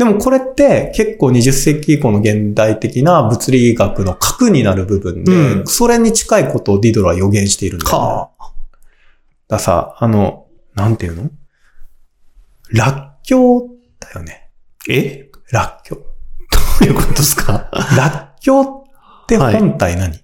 [0.00, 5.66] でもこれって結構20世紀以降の現代的な物理学の核になる部分で、うん。
[5.66, 8.00] それに近いことをディドロは予言しているんだよ、ね。
[8.00, 8.30] か。
[8.38, 8.54] だか
[9.48, 11.30] らさ、あの、なんていうの？
[12.72, 14.48] らっきょうだよね。
[14.88, 15.30] え？
[15.50, 15.98] らっきょう。
[16.80, 17.68] どういうことですか？
[17.94, 18.64] らっきょう
[19.24, 20.18] って本体何、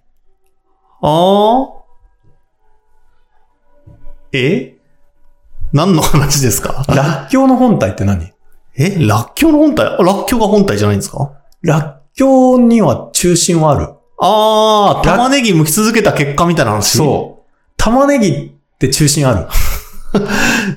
[1.02, 1.68] あ
[4.32, 4.78] え？
[5.74, 6.82] 何の話ですか？
[6.88, 8.32] らっきょうの本体って何？
[8.78, 9.86] えラッキョウの本体？
[9.86, 11.32] あラッキョウが本体じゃないんですか？
[11.62, 13.88] らっきょうには中心はある。
[14.18, 16.98] ああ、玉ねぎ剥き続けた結果みたいな話？
[16.98, 17.46] そう。
[17.76, 19.46] 玉ねぎって中心ある。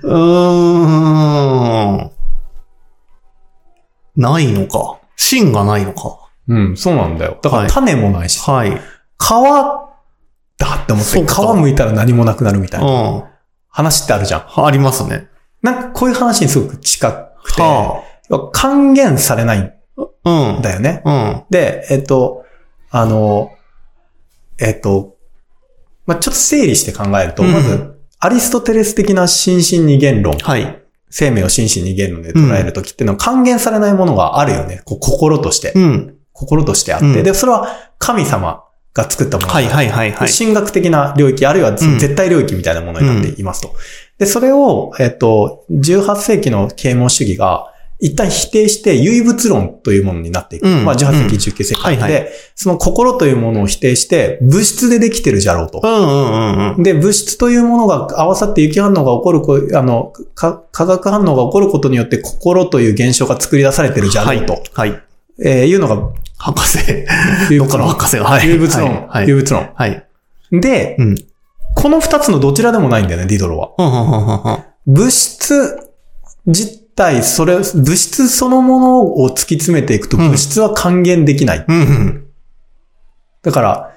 [0.04, 0.08] う。
[0.08, 2.12] うーん。
[4.16, 5.00] ないのか。
[5.16, 6.18] 芯がないのか。
[6.48, 7.38] うん、そうなんだよ。
[7.42, 8.72] だからはい種もないし、はい。
[8.72, 8.76] 皮
[10.58, 13.24] だって思って、そうか皮剥いたら何もなくなるみたいなうん。
[13.70, 14.66] 話ってあるじゃん。
[14.66, 15.28] ありますね。
[15.62, 18.04] なんかこういう話にすごく近くて、は
[18.52, 20.62] 還元されないん。
[20.62, 21.02] だよね。
[21.06, 21.44] うん。
[21.50, 22.46] で、えっと、
[22.90, 23.52] あの、
[24.60, 25.18] えっと、
[26.06, 30.84] まあ、ちょっと整理して考えると、うんまず、アリストテレス的な心身二元論、はい。
[31.10, 34.82] 生命を心身二元論で捉えるときっていうのは還元されないものがあるよね。
[34.86, 35.72] こう心として。
[35.76, 36.16] うん。
[36.34, 37.06] 心としてあって。
[37.06, 39.50] うんで、それは神様が作ったもの。
[39.50, 40.30] はいはいはいはい。
[40.30, 43.74] 神学的な領域、あるいは絶対領域みたいなものになっていますと。
[44.20, 50.68] で、それを、えっと、18世紀の啓蒙主義が、一旦否定して唯物論というものになっていく。
[50.68, 55.88] うんまあ18世紀、19世紀で、はいはいその心というものを否定して、物質でできてるじゃろうとう。
[55.88, 56.84] んうんうんうん。
[56.84, 64.92] で、物質というものが合わさって雪反応が起こるこ、あの、か化学反応が起こることによって心という現象が作り出されてるじゃろうと、はい。
[64.92, 65.02] はい。
[65.42, 66.80] えーいうのが、博士。
[67.50, 67.88] 唯どっかの。
[67.88, 68.26] 博士が。
[68.26, 68.48] はい。
[68.48, 69.08] 唯物論。
[69.08, 69.28] はい。
[69.28, 69.70] 唯物論。
[69.74, 70.06] はい。
[70.52, 71.16] で、うん。
[71.76, 73.72] この二つのどちらでもないんだよね、ディドロは。
[73.78, 75.92] うんうんうんうんうん物質
[76.48, 81.66] 自体、それ、物質そのものを突き詰めていくと、うん物質は還元できない。
[81.68, 82.28] うんうん。
[83.44, 83.92] だから、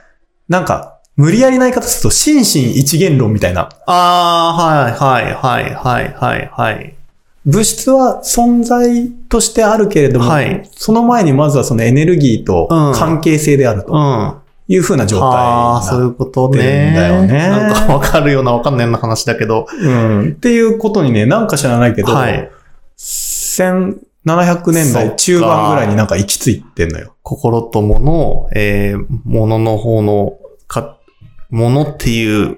[0.48, 3.70] なんか、無理やりな言い方すると、心身一元論みたいな。
[3.86, 6.94] ああ、はいはいはいはいはいはい。
[7.44, 13.98] 物質は存在としてあるけれども、はいその前にまずはそのエネルギーとうん関係性であるとうん。
[13.98, 16.90] あいう風な状態あー、そういなうことってるね。
[16.92, 19.66] んだよねなんかわかるようなわかんないような話だけど。
[19.70, 20.28] うん。
[20.28, 22.50] っていうことにね、なんか知らないけど、はい。
[22.96, 27.14] 1700年代中盤ぐらいになんか行き着いてんのよ。
[27.22, 30.98] 心と物、えー、物の方の、か、
[31.50, 32.56] 物っていう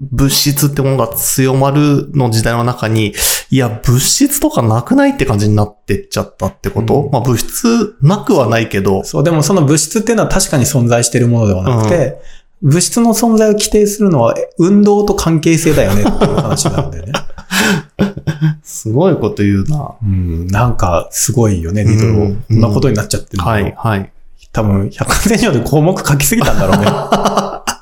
[0.00, 3.14] 物質ってものが強まるの時代の中に、
[3.50, 12.20] いや、物質とかなくないって感じになってっちゃったってこと、うんまあ物質なくはないけど、そう、でもその物質っていうのは確かに存在しているものではなくて、
[12.62, 17.12] 物質の存在を規定するのは運動と関係性だよねっていう話なんだよね。
[18.64, 19.92] すごいこと言うな。
[20.02, 22.16] うん、なんかすごいよね、ディドロー。
[22.16, 24.10] うんこんなことになっちゃってるのはい、はい。
[24.52, 26.86] 多分、百科全書で項目書きすぎたんだろうね。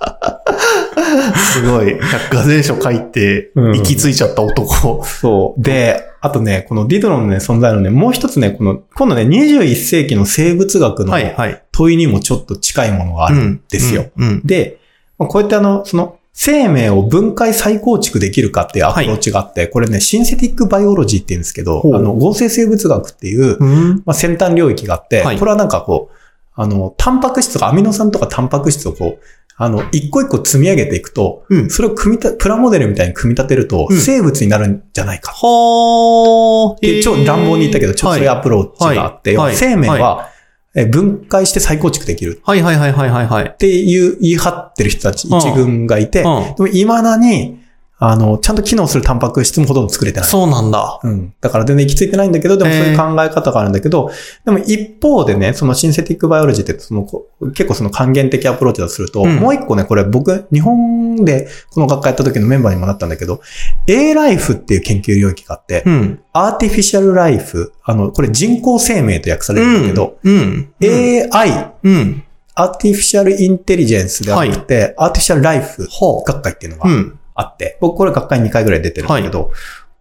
[1.62, 1.98] すごい。
[2.00, 5.04] 百科全書書いて、うん行き着いちゃった男。
[5.04, 5.62] そう。
[5.62, 11.62] で、あとね、このディドロのね、存在のね、もう一つね、この、今度ね、21世紀の生物学のはい、はい。
[11.72, 14.06] 問いにもちょっと近いものがあるんですよ。
[14.16, 14.28] うん。
[14.28, 14.46] うん。
[14.46, 14.78] で、
[15.18, 24.02] まあこうやってあの、その、生命を分解再構築できるかっていうアプローチがあって、これね、シンセティックバイオロジーって言うんですけど、あの、合成生物学っていう、うん。
[24.06, 26.16] まあ、先端領域があって、はいこれはなんかこう、
[26.54, 29.24] あの、タンパク質とかアミノ酸とかタンパク質をこう、
[29.62, 31.70] あの、一個一個積み上げていくと、うん。
[31.70, 35.32] それを組みた、プラモデルみたいに組み立てると、うん生物になるんじゃないか。
[35.32, 36.80] はあ。
[36.80, 40.28] で、超乱暴に言ったけど、ちょっとそういうアプローチがあって、はいはい生命は、
[40.74, 43.44] え分解して再構築できるはいはいはいはいはいはい。
[43.44, 46.24] っていう言い張ってる人たちうん一軍がいて、うん。
[46.24, 47.61] でも未だに、
[48.04, 50.28] あの、ちゃんと機能するタンパク質もほとんど作れてない。
[50.28, 50.98] そうなんだ。
[51.04, 51.32] うん。
[51.40, 54.10] だから全然行き着いてないんだけど、でもそういう考え方があるんだけど、
[54.44, 63.40] でも一方でね、そのシンセティックバイオロジーってそのこ結構その還元的アプローチだとすると、うんもう一個ね、これ僕、日本でこの学科やった時のメンバーにもなったんだけど、
[63.86, 66.20] A ライフっていう研究領域があって、うん。
[66.32, 70.72] アーティフィシャルライフ、あの、これ人工生命と訳されるんだけど、うん。
[70.80, 72.24] AI、うん。
[72.54, 76.80] アーティフィシャルインテリジェンスではなくて、アーティフィシャルライフほ学会っていうのう。
[76.80, 77.18] がうん。
[77.34, 79.52] あって、僕これ学会2回ぐらい出てるんだけど、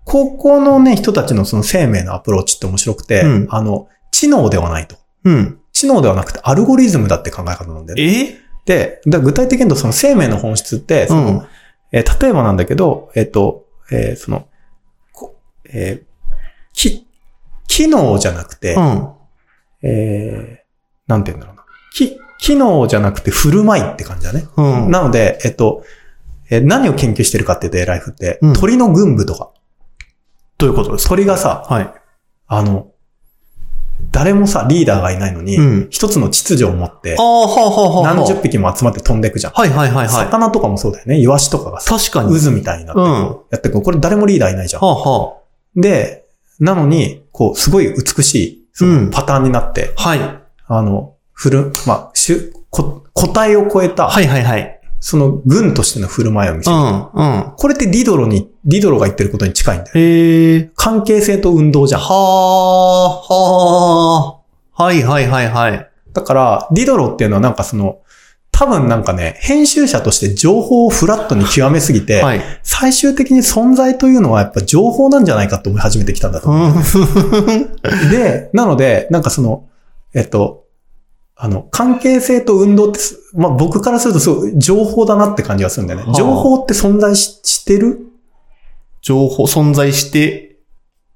[0.03, 4.97] ここのね、人たちのその生命のアプローチって面白くて、うんあの、知能ではないと。
[5.23, 5.59] うん。
[5.71, 8.37] 知能ではなくてアルゴリズムだって考え方なんだよね。
[8.37, 11.47] えで、だ具体的に言うとその生命の本質って、そのうん
[11.91, 14.47] えー例えばなんだけど、えっ、と、えーその、
[15.11, 16.35] こえー
[16.73, 17.07] き、
[17.67, 19.09] 機能じゃなくて、うん。
[19.83, 20.61] えー
[21.07, 21.63] なんて言うんだろうな。
[21.93, 24.45] き、機能じゃなくて振る舞いって感じだね。
[24.55, 24.91] うん。
[24.91, 25.83] なので、えっと、
[26.51, 29.51] えー何を研究してるかっていうと、エライフって、うん鳥の群舞とか、
[30.57, 31.09] どういうことですか？
[31.09, 31.93] 鳥がさ、はい。
[32.47, 32.91] あの、
[34.11, 37.15] 誰もさ、リーダーがいないのに、うん一つの秩序を持って。
[38.03, 39.53] 何十匹も集まって飛んでいくじゃん。
[39.53, 40.09] はいはいはいはい。
[40.09, 41.19] 魚とかもそうだよね。
[41.19, 42.37] イワシとかがさ、確かに。
[42.37, 43.01] 渦みたいになって
[43.51, 44.81] やってこう、これ誰もリーダーいないじゃん。
[44.81, 45.37] はあは
[45.75, 46.25] で、
[46.59, 50.01] なのに、こう、すごい美しい、パターンになって、あ。
[50.09, 50.19] はい。
[50.67, 54.80] あの、振る、まあ、しゅ、こ、個体を超えた、はいはいはい。
[55.01, 56.77] その軍としての振る舞いを見せる。
[56.77, 56.83] うん。
[56.83, 57.53] うん。
[57.57, 59.91] これってディドロに、ディドロが言ってることに近いんだよ。
[59.95, 60.71] へえ。
[60.75, 62.01] 関係性と運動じゃん。
[62.01, 64.41] はあ、は
[64.77, 64.83] あ。
[64.83, 65.89] はいはいはいはい。
[66.13, 67.97] だから、ディドロっていうのはなんかその、
[68.51, 72.41] 多分なんかね、編集者として情報をフラットに極めすぎて、はい。
[72.61, 76.69] 最終的に存在というのはやっぱ情報なんじゃないかと思い始めてきたんだとう思う。
[76.69, 78.11] ん。
[78.11, 79.65] で、なので、なんかその、
[80.13, 80.65] えっと、
[81.43, 86.05] あの、関係性と運動ってす、まあ僕からするとすごい情報だなって感じがするんだよね。
[86.05, 87.99] はあ情報って存在ししてる？
[89.01, 90.59] 情報、存在して、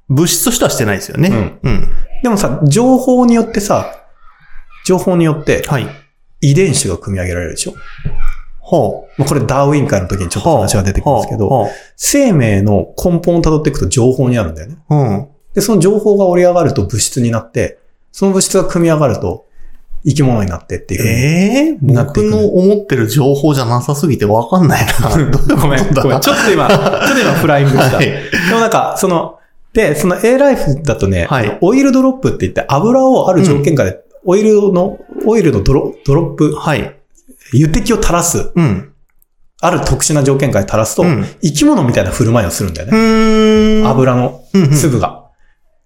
[0.10, 1.30] 物質としてはしてないですよね。
[1.30, 1.60] うん。
[1.62, 1.88] うん。
[2.24, 4.08] でもさ、情報によってさ、
[4.84, 5.88] 情報によってはい。
[6.42, 7.76] 遺伝子が組み上げられるでしょ？
[8.60, 10.42] ほまあこれダーウィン会の時にちょう。
[10.42, 14.78] っと話が出てくるんですけど、は生命の根本を辿っていくと情報になるんだよね。
[14.90, 15.28] あはあうん。
[15.54, 17.78] で、その情報が折り上がると物質になって、
[18.12, 19.46] その物質が組み上がると
[20.08, 21.08] 生き物になってっていう。
[21.08, 25.10] ええなっていく僕の思ってる情報じゃなさすぎてわかんないな。
[25.10, 26.20] どういうごめん、ごめん。
[26.20, 27.98] ちょっと今、 ちょっと今フライングした。
[27.98, 28.06] はい。
[28.06, 28.22] で
[28.54, 29.39] もなんか、その、
[29.74, 36.96] で、その A ライフだとね、はいオイルドロップって言って油をある条件下で、オイルの、オイルのドロドロップ、はい。
[37.54, 38.91] 油滴を垂らす、うん。
[39.62, 42.98] ある特殊な条件下で垂らすと、うん生き物みたいな振る舞いをするんだようね。
[42.98, 43.88] ーん。
[43.88, 45.26] 油のうんうん粒が。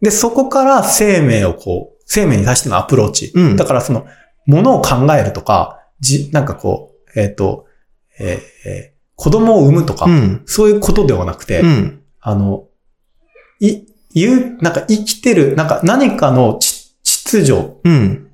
[0.02, 3.32] で、そこから生命をこう、生命に対してのアプローチ。
[3.34, 4.06] うんだからその、
[4.46, 7.66] ものを考えるとか、じ、なんかこう、えっ、と、
[8.20, 10.44] えーえー子供を産むとか、うん。
[10.46, 12.02] そういうことではなくて、うん。
[12.22, 12.70] あの、
[13.60, 13.82] い、
[14.16, 18.32] 言う、なんか生きてる、なんか何かのち秩序うん。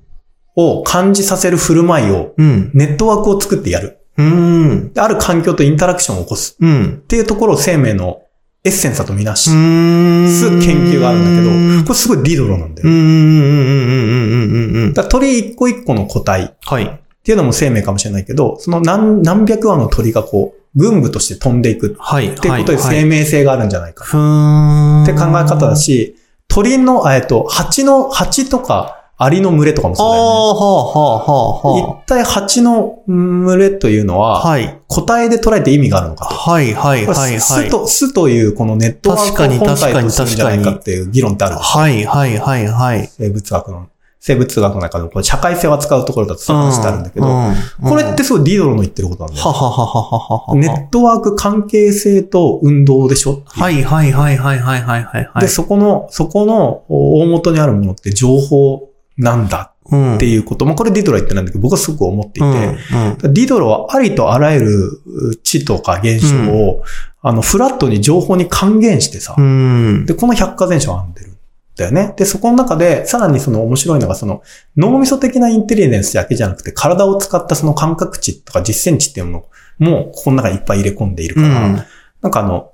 [0.54, 2.70] を感じさせる振る舞いを、うん。
[2.72, 3.98] ネットワークを作ってやる。
[4.16, 4.92] うん。
[4.92, 6.56] である環境とインタラクションを起こす。
[6.60, 7.00] うん。
[7.02, 8.22] っていうところを生命の
[8.66, 10.28] エッセンスだとみなし、うん。
[10.28, 11.44] す研究があるんだけど、
[11.78, 12.88] どこれすごいリドロなんだよ。
[12.88, 12.94] うん。
[12.94, 13.00] うん。
[13.00, 13.08] うん。
[13.08, 13.16] うん。
[13.16, 14.72] うん。
[14.74, 14.84] うん。
[14.84, 14.92] うん。
[14.92, 17.00] だ鳥一個一個の個体っはい。
[17.22, 22.28] ていうのも生命かもしれないけど、その何、何百羽の鳥がこう、群舞として飛んでいくはい。
[22.28, 25.02] っていうことではい生命性があるんじゃないかふーん。
[25.04, 25.76] って考え方だ。
[25.76, 26.16] し、
[26.48, 30.30] 鳥の、えっと、蜂の、蜂とかアリの群れとかもああ、そうだよね。
[30.30, 31.32] はあ、は
[31.64, 34.18] あ、は一体蜂の群れというのあ。
[34.18, 34.78] は、はい。
[34.88, 36.34] 個体で捉えて意味があるのかと。
[36.34, 37.40] はい、はい、はい、はい。
[37.40, 41.56] 巣と、巣というこのネットワークを確かに本体と確かにするんじゃないかっていう議論ってある。
[41.56, 43.06] はい、はい、はい、はい。
[43.06, 43.88] 生物学の、
[44.20, 47.54] 生物学の中のこれ社会性を扱うところだとそういう話ってあるんだけど、うん
[47.88, 49.46] これってすごいディドロの言ってることなんだよ。
[49.46, 50.54] ははははははは。
[50.56, 55.40] ネットワーク関係性と運動でしょはい、はい、はい、はい、はい、はい、はい。
[55.40, 60.16] で、そこの、そこの大元にあるものって情報なんだうん。
[60.16, 60.64] っていうこと。
[60.66, 63.34] まあこれディドロは言ってないんだけど、僕はすごく思っていて、うん、うん。
[63.34, 66.82] ディドロはありとあらゆる知とか現象を、
[67.22, 70.06] あの、フラットに情報に還元してさ、うん。
[70.06, 71.36] で、この百科全書を編んでるん
[71.76, 72.14] だよね。
[72.16, 74.42] で、そこの中で、さらにその面白いのが、その、
[74.76, 79.44] 脳みそ的なインテリジェンスだけじゃなくて、体を使ったその感覚値とか実践値っていうも
[79.80, 81.82] のも、ここの中にいっぱい入れ込んでいるから、うん。
[82.22, 82.72] なんかあの、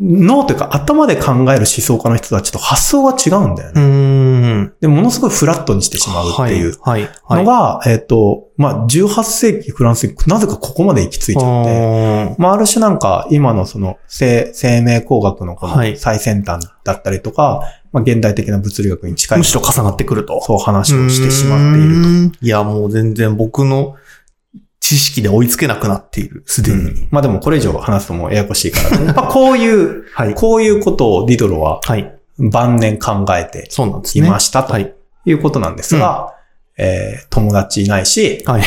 [0.00, 3.82] 脳というか頭で考える思想家の人たちと発想が違うんだようね。
[3.82, 4.72] うん。
[4.80, 7.08] で、ものすごいフラットにしてしまうっていうはい。
[7.24, 7.44] はい。
[7.44, 19.36] のが、えっ、と、まあ、18世紀フランスになぜかここまで行き着いちゃって、あまあ、ある種なんか、今のその、生、生命工学のこのはい最先端だったりとか、まあ、現代的な物理学に近い。
[19.36, 20.40] ーむしろ重なってくると。
[20.42, 21.82] そう話をしてしまってい。
[21.82, 22.38] ると。
[22.40, 23.96] いや、もう全然僕の
[24.90, 26.42] 知識で追いつけなくなっている。
[26.46, 26.78] すでに。
[26.78, 30.34] うんまあでもこれ以上話すともうややこしいから、やっぱこういう、 はい。
[30.34, 32.12] こういうことをディドロははい。
[32.40, 34.26] 晩年考えてそうなんですね。
[34.26, 34.92] いましたとはい。
[35.26, 36.34] いうことなんですが、
[36.76, 38.62] えー友達いないし、はい。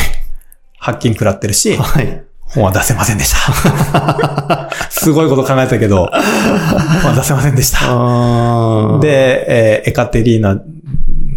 [0.78, 2.24] 発金食らってるし、はい。
[2.40, 4.70] 本は出せませんでした。
[4.90, 6.10] すごいこと考えたけど、
[7.02, 7.80] 本は出せませんでした。
[9.02, 10.62] で、えーエカテリーナ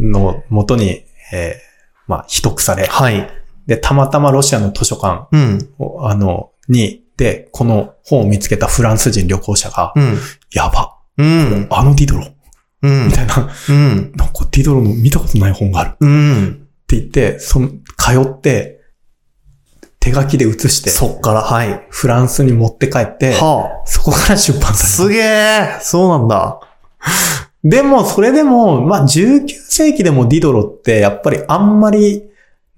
[0.00, 1.66] のもとに、えー
[2.06, 3.28] まあ、秘匿され、はい。
[3.66, 5.70] で、たまたまロシアの図書館うん。
[5.78, 10.18] を、あの、に、で、この本を見つけたフランス人旅行者が、うん。
[10.52, 11.66] やば、うん。
[11.70, 12.26] あのディドロ、
[12.82, 13.12] うんみ。
[13.12, 14.12] たいな、うん。
[14.14, 16.68] なんかディドロの見たことない本があるってうん。
[16.88, 18.76] 言って、その、通って、
[19.98, 21.86] 手書きで写して、そっから、はい。
[21.90, 24.74] フランスに持って帰って、はそこから出版あ。
[24.74, 26.60] されすげえそうなんだ。
[27.00, 27.48] た。
[27.64, 32.22] でも、それでも、まあ、19世紀でもディドロって、やっぱりあんまり、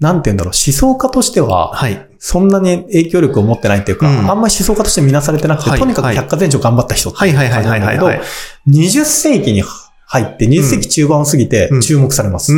[0.01, 2.09] なんて言うんだろう、思想家としては、はい。
[2.19, 4.31] そんなに影響力を持ってないっていうか、うん。
[4.31, 7.97] あんまり思想家として見なされてなくて、はいとにかく百科全書頑張った人ってはいはいはいはいはい。
[7.97, 7.99] はい。
[7.99, 9.63] 感じなんだけど、20世紀に
[10.07, 11.81] 入って、20世紀中盤を過ぎてうん。
[11.81, 12.53] 注目されます。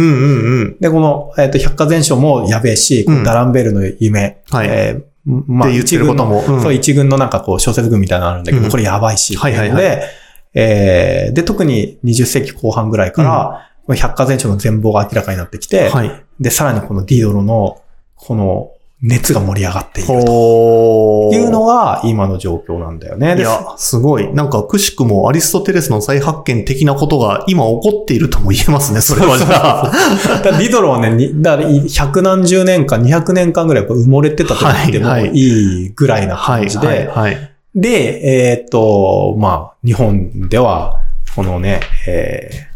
[0.81, 3.25] で、この、えっ、と、百科全書もやべえし、うん。
[3.25, 4.69] ダランベールの夢、はい。
[4.69, 6.41] えーまって言ってることも。
[6.41, 8.71] うん一軍のそう、一軍のなんかこう、小説群みたいなのあるんだけど、うん。
[8.71, 9.83] これやばいし、はいはいはい。
[9.83, 10.03] で、
[10.55, 16.25] えーで、特に20世紀後半ぐらいから、百科全書の全貌が明らかになってきて、はい。
[16.39, 17.81] で、さらにこのディドロの、
[18.17, 18.73] この
[19.03, 21.31] 熱が盛り上がっていると。
[21.33, 23.35] いうのが今の状況なんだよね。
[23.35, 24.31] でいや、すごい。
[24.35, 29.91] なんか、くしくもアリストテレスの再発見的なことが今起こっているとも言えますね、それはじゃあ。
[30.45, 37.11] だディドロはね、にだから百何十年間、200年間ぐらい埋もれてたと言ってもはいはいぐらいなはい、感じで。
[37.75, 40.97] で、えーっと、まあ、日本では、
[41.35, 42.70] このね、えー、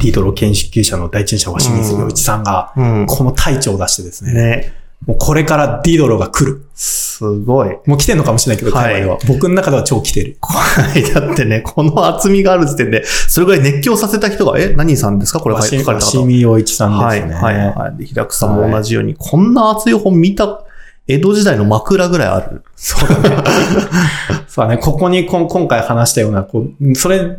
[0.00, 3.06] ディドロ研究者の第一人者、鷲水洋一さんが、うん。
[3.06, 4.72] この隊長を出してですね、ね。
[5.06, 6.66] もうこれからディドロが来る。
[6.74, 7.76] すごい。
[7.86, 9.18] もう来てんのかもしれないけど、はい海外では。
[9.28, 10.38] 僕の中では超来てる。
[10.40, 11.02] はい。
[11.02, 15.40] だってね、この厚みがある時点で、それぐらい熱狂させた人が、え、何さんですか？
[15.40, 16.28] これ書鷲かれた方。
[16.30, 17.34] 洋一さんはい、ですね。
[17.34, 17.96] はい、はい。
[17.98, 20.64] で、平久さんも同じように、こんな熱い本見た、
[21.08, 22.62] 江戸時代の枕ぐらいある。
[22.74, 23.44] そうだね。
[24.48, 24.78] そうだね。
[24.78, 27.36] ここにこん今回話したような、こう、それ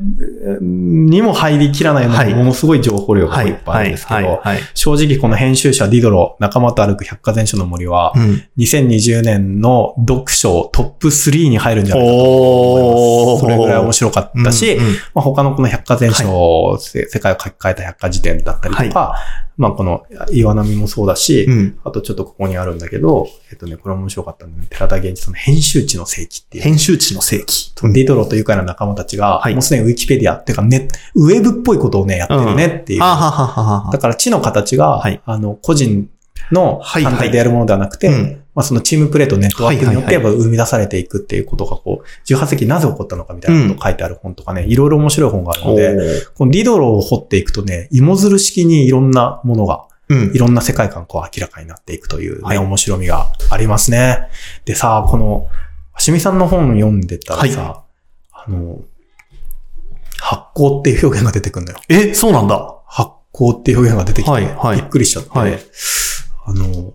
[0.61, 4.59] にも入りきらないような、はいものすごい情報量がはいい、っぱいあるんですけど、はい、はい。
[4.73, 8.43] 正直この編集者ディドロ、仲間と歩く百科全書の森は、うん。
[8.57, 13.41] 2020年の読書トップ3に入るんじゃないかと思います。
[13.41, 19.15] それぐらい面白かったし、うんうんまあ、他のこの百科全書、せ世界を書き換えた百科事典だったりとか、
[19.57, 21.79] まあこの岩波もそうだし、うん。
[21.83, 26.63] あとちょっとここにあるんだけど、えっとね、これ面白かったんで、ね、寺田源一さんの編集地の世紀っていう。
[26.63, 27.73] 編集地の世紀。
[27.93, 29.53] ディドロというかな仲間たちが、はい。
[29.53, 33.03] もうすでにウィキペディアっていうかね、ウェブっぽいことをね、やってるねっていう。
[33.03, 35.21] あははははだから地の形が、はい。
[35.25, 36.09] あの、個人
[36.51, 38.43] のはい単体でやるものではなくて、うん。
[38.55, 46.33] まあそのチームプレーとネットワークによってやっぱ生み出されていくっていうことがこう、18世紀なぜ起こったのかみたいなことを書いてある本とかね、いろいろ面白い本があるので、ー。
[46.33, 50.37] このディドロを掘っていくとね、芋づる式にいろんなものが、うんい。
[50.37, 54.29] ろんな世界観がこう明らかになっていくというね、はい面白みがありますね。
[54.65, 55.47] でさ、この、
[55.97, 57.83] しみさんの本読んでたらさ、
[58.31, 58.81] あの、
[60.19, 61.79] 発酵っていう表現が出てくるんだよ。
[61.89, 62.75] え、そうなんだ。
[62.85, 65.59] 発酵っていう表現が出てきて、はいはいびっくりしちゃって、はい
[66.45, 66.93] あの、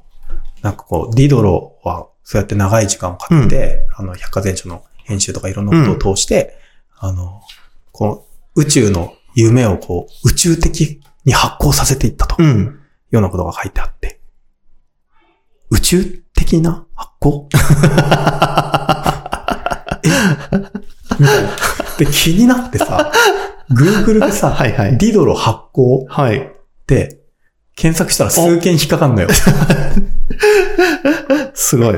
[0.62, 6.57] なんかこう、ディドロはそうやって長い時間をかけて、あの、百科全書の編集とかいろんなことを通して、
[6.98, 7.42] あの、
[7.90, 12.82] この宇宙の夢をこう、宇宙的に発酵させていったといううん。
[13.12, 14.20] ようなことが書いてあって、
[15.70, 17.46] 宇宙的な発酵
[20.05, 20.09] え？
[21.18, 21.51] みたいな。
[21.98, 23.12] で、気になってさ、
[23.70, 26.38] Google でさ、はいはいディドロ発酵はい。
[26.38, 26.51] っ
[26.87, 27.22] て、
[27.75, 29.29] 検索したら数件引っかかんのよ。
[31.55, 31.95] すごい。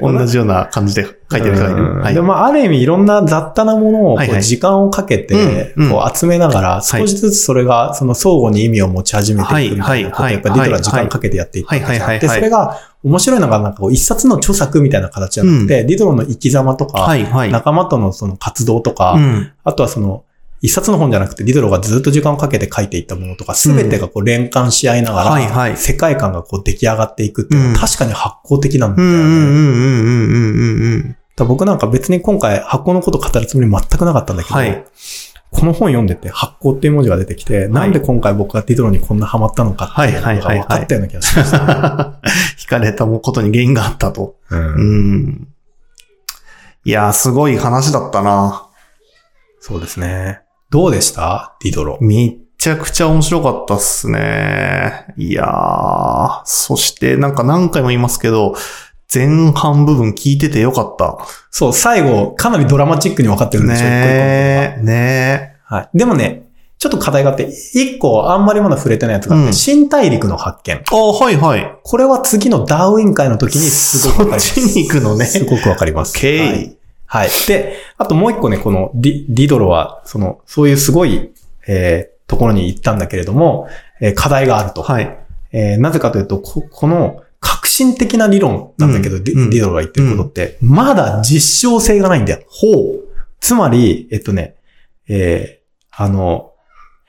[0.00, 2.00] 同じような感じで書いてる人がいる。
[2.00, 2.22] はいで、。
[2.22, 17.08] まあ、ある意味いろんな雑多なものをこう時間をかけて、こう集めながら、少しずつそれが、その相互に意味を持ち始めていくみたいなことやっぱりディドラは時間かけてやっていったで、はいはいはいはいそれが面白いのがなんかこう一冊の著作みたいな形じゃなくて、ディドロの生き様とか。
[17.50, 19.52] 仲間とのその活動とか、うん。
[19.62, 20.24] あとはその、
[20.60, 29.14] 一冊の本じゃなくて、ディドロがずっと時間をかけて書いていったものとか、すべてがこう連関し合いながら、はいはい世界観がこう出来上がっていくっていうのは、うん確かに発酵的なんだよね。
[29.14, 34.84] うんうんうんうんうんうんうんだから僕なんか別に今回発酵のこと語るつもり全くなかったんだけど、はい
[35.50, 42.20] この本読んでて発行っていう文字が出てきて、なんで今回僕がディドロにこんなハマったのかっていうのが分かったような気がしました。
[42.58, 44.36] 惹かれたことに原因があったと。
[44.50, 45.48] うんうん。
[46.84, 48.68] いやー、すごい話だったな。
[49.60, 50.42] そうですね。
[50.70, 51.56] どうでした？
[51.62, 51.98] ディドロ。
[52.00, 55.06] めっちゃくちゃ面白かったっすね。
[55.16, 58.54] いやー、そしてなんか何回も言いますけど、
[59.12, 61.18] 前半部分聞いててよかった。
[61.50, 65.88] そう、最後、かなりドラマチックに分かってるんでしょ、ねえ、ね一個一個はい。
[65.94, 70.76] でもね、ちょっと課題があって、一個あんまりまだ触れてないやつがあって、うん新大陸の発見。
[70.76, 70.84] え。
[70.92, 71.78] あはいはい。
[71.82, 74.54] これは次のダーウィン会の時にすごくわかります。
[74.54, 76.16] そっちに行くのねすごくわかります。
[76.18, 76.77] OK はい。
[77.10, 77.28] はい。
[77.48, 81.32] で、あともう一個ね、このディディドロは、その、そういうすごい、
[81.66, 83.68] えーところに行ったんだけれども、
[84.02, 84.82] えー課題があると。
[84.82, 85.18] はい。
[85.52, 92.40] えーなぜかというと、ここの革新的な理論なんだけど、ディうんうんディドロが言ってることって、まだ実証性がないんだよ。
[92.46, 93.04] ほう。
[93.40, 94.56] つまり、えっとね、
[95.08, 96.52] えーあの、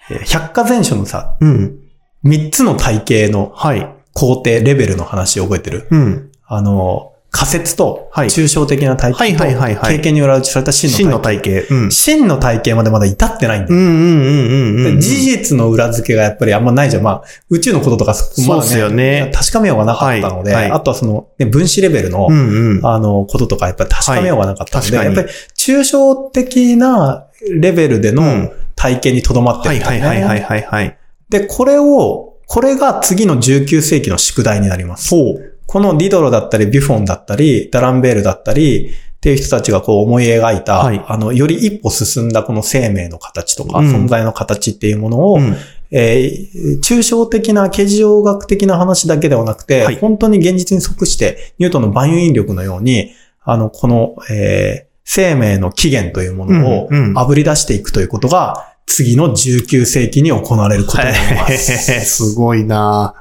[0.10, 1.80] えー百科全書のさ、うん。
[2.24, 3.96] 三つの体系のはい。
[4.14, 5.88] 工程、レベルの話を覚えてる？
[5.92, 6.32] うん。
[6.46, 11.68] あの、仮説と、はい抽象的な体系と、経験に裏打ちされた真真のの体系。
[11.92, 13.80] 真の体系までまだ至ってないんだよ。
[13.80, 14.96] うんうんうんうんうん。
[14.96, 17.04] で事実の裏付けがやっぱりあんまないじゃん。
[17.04, 22.86] まあ、宇宙のこととか、そうっすよね確かめようがなかったので、はいはいあとはその、ね、分子レベルの、うんうん。
[22.86, 25.28] あの、こととかやっぱり確かめようがなかったので、やっぱり
[25.58, 30.08] 抽象的なレベルでのうん体験にとどまってはいるんだよね。
[30.08, 30.98] はいはいはいはいはい。
[31.30, 35.10] で、これを、これが次の19世紀の宿題になります。
[35.10, 35.59] ほう。
[35.70, 41.06] このディドロだったり、ビュフォンだったり、ダランベールだったり、っていう人たちがこう思い描いた、はい。
[41.08, 44.06] あの、より一歩進んだこの生命の形とか、うん。
[44.06, 45.56] 存在の形っていうものを、うん。
[45.92, 49.98] えー抽象的な、形状学的な話だけではなくて、はい。
[49.98, 53.12] 本当に現実に即して、ニュートンの万有引力のように、
[53.44, 62.06] あの、この、えー生命の起源というものをうんうん炙り出していくということが、次の19世紀に行われることになります。
[62.06, 63.16] すごいな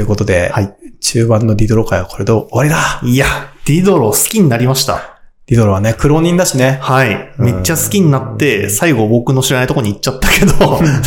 [0.00, 3.26] ということで、はい中盤のディドロ会はこれで終わりだいや、
[3.66, 5.20] ディドロ好きになりました。
[5.46, 6.78] ディドロはね、苦労人だしね。
[6.80, 7.32] はい。
[7.38, 10.52] めっちゃ好きになって、最後僕の知らないとこに行っちゃったけど、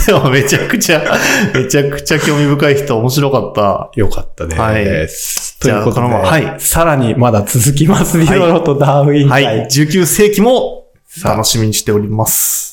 [0.06, 1.02] でもめちゃくちゃ、
[1.54, 3.92] めちゃくちゃ興味深い人面白かった。
[4.00, 4.62] よかったです。
[4.62, 4.84] はい
[5.62, 8.18] ということで、はいさらにまだ続きます。
[8.18, 9.46] ディドロとダーウィン会。
[9.46, 9.68] はい。
[9.68, 10.88] 19世紀も
[11.24, 12.73] 楽しみにしております。